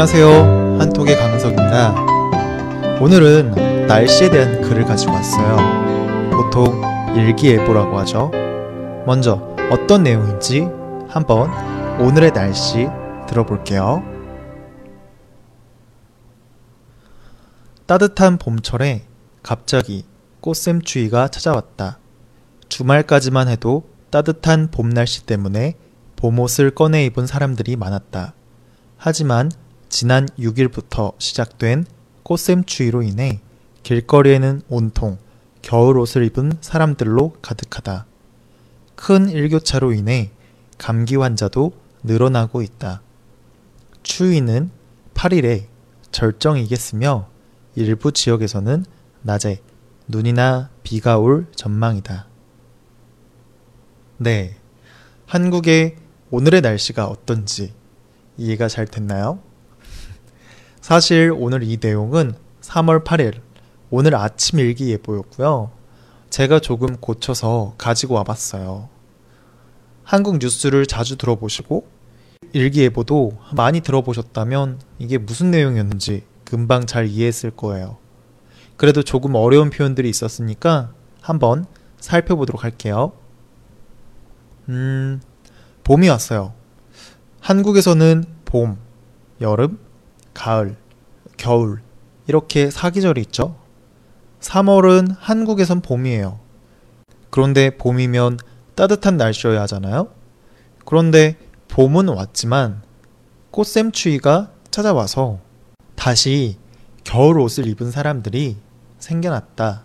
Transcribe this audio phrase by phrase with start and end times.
[0.00, 0.78] 안녕하세요.
[0.78, 1.92] 한톡의 강석입니다.
[3.00, 5.56] 오늘은 날씨에 대한 글을 가지고 왔어요.
[6.30, 6.80] 보통
[7.16, 8.30] 일기예보라고 하죠.
[9.06, 10.68] 먼저 어떤 내용인지
[11.08, 11.50] 한번
[12.00, 12.86] 오늘의 날씨
[13.26, 14.04] 들어볼게요.
[17.86, 19.02] 따뜻한 봄철에
[19.42, 20.04] 갑자기
[20.40, 21.98] 꽃샘추위가 찾아왔다.
[22.68, 25.74] 주말까지만 해도 따뜻한 봄 날씨 때문에
[26.14, 28.34] 봄옷을 꺼내 입은 사람들이 많았다.
[28.96, 29.50] 하지만
[29.88, 31.84] 지난 6일부터 시작된
[32.22, 33.40] 꽃샘추위로 인해
[33.82, 35.18] 길거리에는 온통
[35.62, 38.06] 겨울 옷을 입은 사람들로 가득하다.
[38.94, 40.30] 큰 일교차로 인해
[40.76, 41.72] 감기 환자도
[42.02, 43.02] 늘어나고 있다.
[44.02, 44.70] 추위는
[45.14, 45.66] 8일에
[46.12, 47.28] 절정이겠으며
[47.74, 48.84] 일부 지역에서는
[49.22, 49.60] 낮에
[50.06, 52.26] 눈이나 비가 올 전망이다.
[54.18, 54.56] 네.
[55.26, 55.96] 한국의
[56.30, 57.74] 오늘의 날씨가 어떤지
[58.36, 59.40] 이해가 잘 됐나요?
[60.88, 63.42] 사실 오늘 이 내용은 3월 8일
[63.90, 65.70] 오늘 아침 일기예보였고요.
[66.30, 68.88] 제가 조금 고쳐서 가지고 와봤어요.
[70.02, 71.86] 한국 뉴스를 자주 들어보시고
[72.54, 77.98] 일기예보도 많이 들어보셨다면 이게 무슨 내용이었는지 금방 잘 이해했을 거예요.
[78.78, 81.66] 그래도 조금 어려운 표현들이 있었으니까 한번
[82.00, 83.12] 살펴보도록 할게요.
[84.70, 85.20] 음,
[85.84, 86.54] 봄이 왔어요.
[87.40, 88.78] 한국에서는 봄,
[89.42, 89.86] 여름,
[90.38, 90.76] 가을,
[91.36, 91.80] 겨울
[92.28, 93.56] 이렇게 사계절이 있죠.
[94.38, 96.38] 3월은 한국에선 봄이에요.
[97.30, 98.38] 그런데 봄이면
[98.76, 100.12] 따뜻한 날씨여야 하잖아요.
[100.84, 101.36] 그런데
[101.66, 102.82] 봄은 왔지만
[103.50, 105.40] 꽃샘추위가 찾아와서
[105.96, 106.56] 다시
[107.02, 108.58] 겨울 옷을 입은 사람들이
[109.00, 109.84] 생겨났다.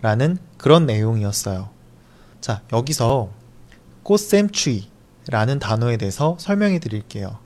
[0.00, 1.68] 라는 그런 내용이었어요.
[2.40, 3.28] 자, 여기서
[4.04, 7.36] 꽃샘추위라는 단어에 대해서 설명해 드릴게요.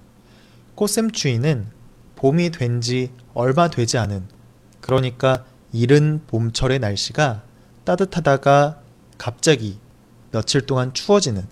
[0.77, 1.74] 꽃샘추위는
[2.25, 4.27] 봄이 된 지 얼마 되지 않은
[4.81, 7.43] 그러니까 이른 봄철의 날씨가
[7.85, 8.81] 따뜻하다가
[9.19, 9.79] 갑자기
[10.33, 11.47] 며칠 동안 추워지는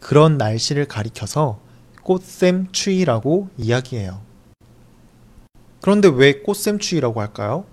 [0.00, 1.60] 그런 날씨를 가리켜서
[2.02, 4.20] 꽃샘 추위라고 이야기해요.
[5.80, 7.64] 그런데 왜 꽃샘 추위라고 할까요?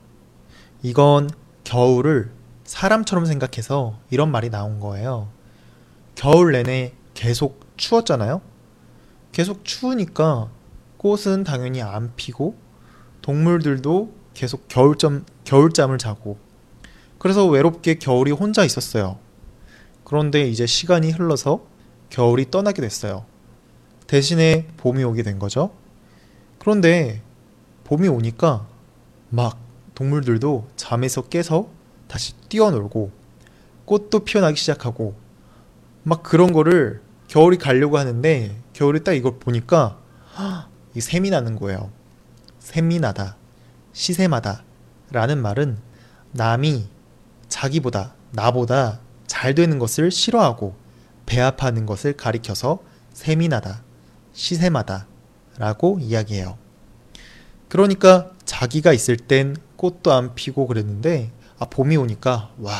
[0.81, 1.29] 이건
[1.66, 2.31] 겨울을
[2.63, 5.27] 사람처럼 생각해서 이런 말이 나온 거예요.
[6.16, 8.41] 겨울 내내 계속 추웠잖아요?
[9.33, 10.49] 계속 추우니까
[10.97, 12.56] 꽃은 당연히 안 피고
[13.22, 16.38] 동물들도 계속 겨울잠, 겨울잠을 자고
[17.17, 19.17] 그래서 외롭게 겨울이 혼자 있었어요.
[20.03, 21.66] 그런데 이제 시간이 흘러서
[22.09, 23.25] 겨울이 떠나게 됐어요.
[24.07, 25.72] 대신에 봄이 오게 된 거죠.
[26.59, 27.22] 그런데
[27.85, 28.67] 봄이 오니까
[29.29, 29.57] 막
[29.95, 31.69] 동물들도 잠에서 깨서
[32.07, 33.11] 다시 뛰어놀고
[33.85, 35.16] 꽃도 피어나기 시작하고
[36.03, 39.97] 막 그런 거를 겨울이 가려고 하는데 겨울이 딱 이걸 보니까
[40.95, 41.91] 이 샘이 나는 거예요.
[42.59, 43.38] 샘이 나다,
[43.94, 44.63] 시샘하다
[45.11, 45.78] 라는 말은
[46.31, 46.88] 남이
[47.47, 50.75] 자기보다 나보다 잘 되는 것을 싫어하고
[51.25, 52.79] 배합하는 것을 가리켜서
[53.13, 53.84] 샘이 나다,
[54.34, 55.07] 시샘하다
[55.57, 56.57] 라고 이야기해요.
[57.69, 62.73] 그러니까 자기가 있을 땐 꽃도 안 피고 그랬는데 아 봄이 오니까 와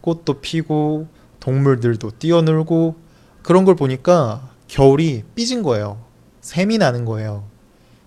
[0.00, 1.08] 꽃도 피고
[1.40, 2.96] 동물들도 뛰어놀고
[3.42, 6.09] 그런 걸 보니까 겨울이 삐진 거예요.
[6.50, 7.48] 샘이 나는 거예요.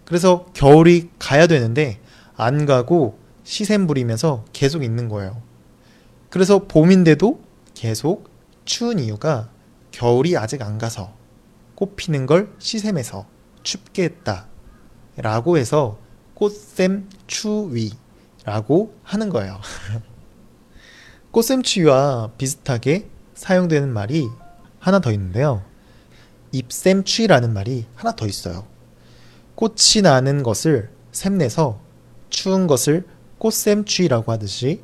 [0.04, 2.02] 그래서 겨울이 가야 되는데
[2.36, 5.42] 안 가고 시샘 부리면서 계속 있는 거예요.
[6.30, 7.40] 그래서 봄인데도
[7.74, 8.30] 계속
[8.66, 9.50] 추운 이유가
[9.92, 11.14] 겨울이 아직 안 가서
[11.76, 13.26] 꽃 피는 걸 시샘해서
[13.64, 14.48] 춥게 했다.
[15.16, 15.98] 라고 해서
[16.34, 19.58] 꽃샘 추위라고 하는 거예요.
[21.32, 24.28] 꽃샘 추위와 비슷하게 사용되는 말이
[24.80, 25.64] 하나 더 있는데요.
[26.54, 28.66] 잎샘 추위라는 말이 하나 더 있어요.
[29.56, 31.80] 꽃이 나는 것을 샘내서
[32.30, 33.06] 추운 것을
[33.40, 34.82] 꽃샘 추위라고 하듯이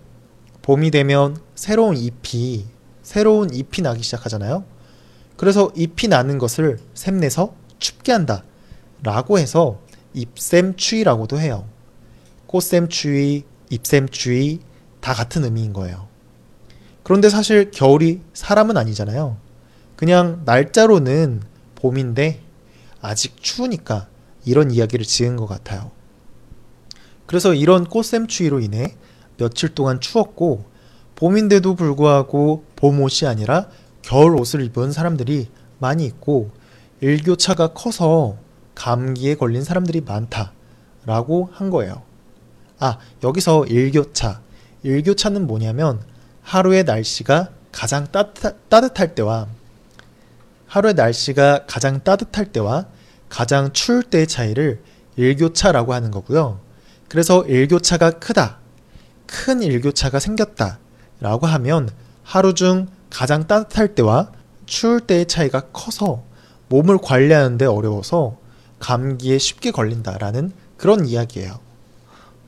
[0.64, 2.66] 봄이 되면 새로운 잎이
[3.02, 4.66] 새로운 잎이 나기 시작하잖아요.
[5.38, 8.44] 그래서 잎이 나는 것을 샘내서 춥게 한다.
[9.02, 9.80] 라고 해서
[10.14, 11.68] 잎샘 추위라고도 해요.
[12.48, 14.60] 꽃샘 추위, 잎샘 추위
[15.00, 16.08] 다 같은 의미인 거예요.
[17.04, 19.38] 그런데 사실 겨울이 사람은 아니잖아요.
[19.96, 21.42] 그냥 날짜로는
[21.82, 22.42] 봄인데
[23.02, 24.08] 아직 추우니까
[24.46, 25.92] 이런 이야기를 지은 것 같아요.
[27.26, 28.96] 그래서 이런 꽃샘 추위로 인해
[29.38, 30.66] 며칠 동안 추웠고
[31.16, 33.68] 봄인데도 불구하고 봄 옷이 아니라
[34.02, 35.50] 겨울 옷을 입은 사람들이
[35.80, 36.50] 많이 있고
[37.02, 38.38] 일교차가 커서
[38.76, 42.02] 감기에 걸린 사람들이 많다라고 한 거예요.
[42.80, 44.42] 아, 여기서 일교차.
[44.84, 46.02] 일교차는 뭐냐면
[46.42, 49.48] 하루의 날씨가 가장 따뜻하, 따뜻할 때와
[50.70, 52.86] 하루의 날씨가 가장 따뜻할 때와
[53.28, 54.82] 가장 추울 때의 차이를
[55.16, 56.60] 일교차라고 하는 거고요.
[57.10, 58.60] 그래서 일교차가 크다.
[59.26, 60.80] 큰 일교차가 생겼다.
[61.20, 61.90] 라고 하면
[62.24, 64.32] 하루 중 가장 따뜻할 때와
[64.68, 66.24] 추울 때의 차이가 커서
[66.70, 68.38] 몸을 관리하는데 어려워서
[68.78, 71.60] 감기에 쉽게 걸린다라는 그런 이야기예요.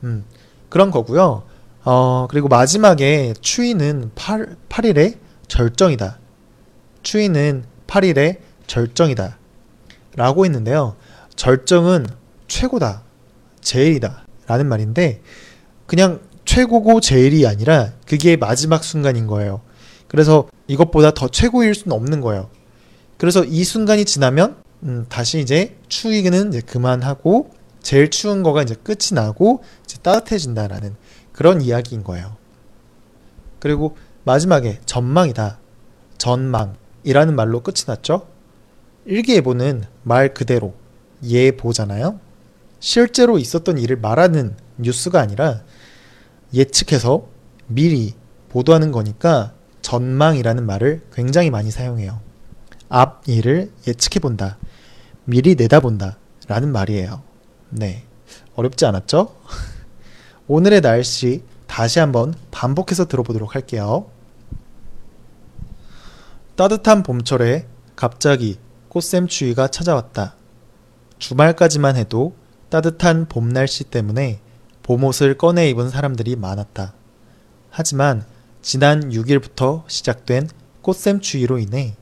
[0.04, 0.26] 음,
[0.70, 1.44] 그런 거고요.
[1.84, 6.20] 어, 그리고 마지막에 추위는 8, 8일의 절정이다.
[7.02, 9.38] 추위는 8일의 절정이다.
[10.16, 10.96] 라고 했는데요.
[11.36, 12.08] 절정은
[12.48, 13.04] 최고다.
[13.60, 14.26] 제일이다.
[14.48, 15.22] 라는 말인데,
[15.86, 19.62] 그냥 최고고 제일이 아니라 그게 마지막 순간인 거예요.
[20.08, 22.50] 그래서 이것보다 더 최고일 수는 없는 거예요.
[23.18, 27.52] 그래서 이 순간이 지나면 음, 다시 이제 추위는 이제 그만하고
[27.82, 30.96] 제일 추운 거가 이제 끝이 나고 이제 따뜻해진다라는
[31.32, 32.36] 그런 이야기인 거예요.
[33.60, 35.60] 그리고 마지막에 전망이다.
[36.18, 38.28] 전망 이라는 말로 끝이 났죠.
[39.06, 40.74] 일기예보는 말 그대로
[41.24, 42.20] 예보잖아요.
[42.80, 45.62] 실제로 있었던 일을 말하는 뉴스가 아니라
[46.54, 47.28] 예측해서
[47.68, 48.14] 미리
[48.50, 52.20] 보도하는 거니까 전망이라는 말을 굉장히 많이 사용해요.
[52.90, 54.58] 앞 일을 예측해 본다.
[55.26, 56.18] 미리 내다본다.
[56.48, 57.22] 라는 말이에요.
[57.70, 58.04] 네.
[58.56, 59.36] 어렵지 않았죠?
[60.48, 64.10] 오늘의 날씨 다시 한번 반복해서 들어보도록 할게요.
[66.56, 67.66] 따뜻한 봄철에
[67.96, 68.58] 갑자기
[68.90, 70.36] 꽃샘추위가 찾아왔다.
[71.18, 72.36] 주말까지만 해도
[72.70, 74.42] 따뜻한 봄 날씨 때문에
[74.84, 76.94] 봄옷을 꺼내 입은 사람들이 많았다.
[77.70, 78.26] 하지만
[78.62, 80.50] 지난 6일부터 시작된
[80.82, 81.96] 꽃샘추위로 인해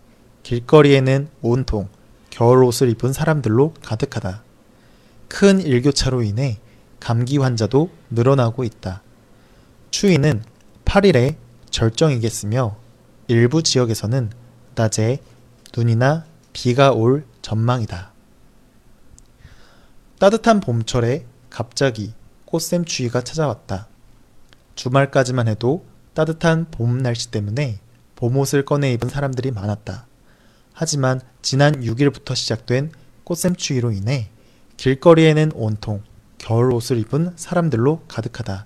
[0.44, 1.90] 길거리에는 온통
[2.32, 4.44] 겨울옷을 입은 사람들로 가득하다.
[5.28, 6.58] 큰 일교차로 인해
[7.00, 9.04] 감기 환자도 늘어나고 있다.
[9.92, 10.44] 추위는
[10.86, 11.36] 8일에
[11.70, 12.76] 절정이겠으며
[13.30, 14.32] 일부 지역에서는
[14.74, 15.20] 낮에
[15.78, 18.12] 눈이나 비가 올 전망이다.
[20.18, 22.14] 따뜻한 봄철에 갑자기
[22.46, 23.88] 꽃샘추위가 찾아왔다.
[24.74, 25.86] 주말까지만 해도
[26.16, 27.80] 따뜻한 봄 날씨 때문에
[28.16, 30.08] 봄옷을 꺼내 입은 사람들이 많았다.
[30.74, 32.92] 하지만 지난 6일부터 시작된
[33.26, 34.30] 꽃샘추위로 인해
[34.78, 36.02] 길거리에는 온통
[36.40, 38.66] 겨울 옷을 입은 사람들로 가득하다.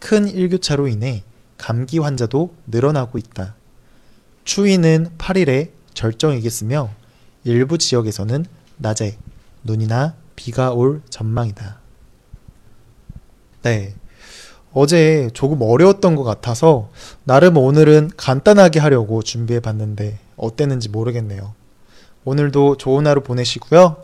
[0.00, 1.22] 큰 일교차로 인해
[1.58, 3.54] 감기 환자도 늘어나고 있다.
[4.48, 6.88] 추위는 8일에 절정이겠으며
[7.44, 8.46] 일부 지역에서는
[8.78, 9.18] 낮에
[9.62, 11.78] 눈이나 비가 올 전망이다.
[13.60, 13.94] 네.
[14.72, 16.88] 어제 조금 어려웠던 것 같아서
[17.24, 21.52] 나름 오늘은 간단하게 하려고 준비해 봤는데 어땠는지 모르겠네요.
[22.24, 23.96] 오늘도 좋은 하루 보내시고요.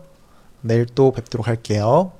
[0.61, 2.13] 내일 또 뵙도록 할게요.